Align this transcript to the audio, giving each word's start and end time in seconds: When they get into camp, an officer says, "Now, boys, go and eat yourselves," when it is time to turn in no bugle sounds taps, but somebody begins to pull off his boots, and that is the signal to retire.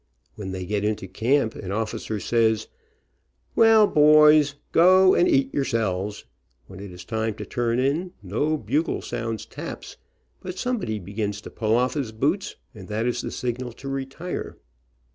When 0.33 0.51
they 0.51 0.65
get 0.65 0.83
into 0.83 1.07
camp, 1.07 1.53
an 1.53 1.71
officer 1.71 2.19
says, 2.19 2.67
"Now, 3.55 3.85
boys, 3.85 4.55
go 4.71 5.13
and 5.13 5.27
eat 5.27 5.53
yourselves," 5.53 6.25
when 6.65 6.79
it 6.79 6.91
is 6.91 7.05
time 7.05 7.35
to 7.35 7.45
turn 7.45 7.77
in 7.77 8.13
no 8.23 8.57
bugle 8.57 9.03
sounds 9.03 9.45
taps, 9.45 9.97
but 10.41 10.57
somebody 10.57 10.97
begins 10.97 11.39
to 11.41 11.51
pull 11.51 11.75
off 11.75 11.93
his 11.93 12.11
boots, 12.11 12.55
and 12.73 12.87
that 12.87 13.05
is 13.05 13.21
the 13.21 13.29
signal 13.29 13.73
to 13.73 13.87
retire. 13.87 14.57